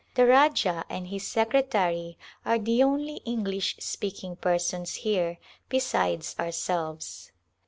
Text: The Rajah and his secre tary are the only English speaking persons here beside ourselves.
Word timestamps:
The 0.15 0.25
Rajah 0.25 0.83
and 0.89 1.09
his 1.09 1.21
secre 1.25 1.69
tary 1.69 2.17
are 2.43 2.57
the 2.57 2.81
only 2.81 3.17
English 3.17 3.75
speaking 3.77 4.35
persons 4.35 4.95
here 4.95 5.37
beside 5.69 6.25
ourselves. 6.39 7.31